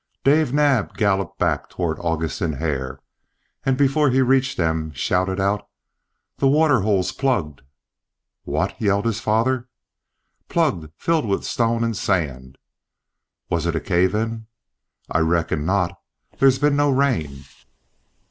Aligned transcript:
Dave 0.23 0.51
Naab 0.51 0.97
galloped 0.97 1.37
back 1.37 1.69
toward 1.69 1.99
August 1.99 2.41
and 2.41 2.55
Hare, 2.55 2.99
and 3.63 3.77
before 3.77 4.09
he 4.09 4.19
reached 4.19 4.57
them 4.57 4.91
shouted 4.93 5.39
out: 5.39 5.69
"The 6.39 6.47
waterhole's 6.47 7.11
plugged!" 7.11 7.61
"What?" 8.43 8.81
yelled 8.81 9.05
his 9.05 9.19
father. 9.19 9.69
"Plugged, 10.49 10.91
filled 10.97 11.27
with 11.27 11.43
stone 11.43 11.83
and 11.83 11.95
sand." 11.95 12.57
"Was 13.51 13.67
it 13.67 13.75
a 13.75 13.79
cave 13.79 14.15
in?" 14.15 14.47
"I 15.07 15.19
reckon 15.19 15.65
not. 15.67 15.99
There's 16.39 16.57
been 16.57 16.75
no 16.75 16.89
rain." 16.89 17.43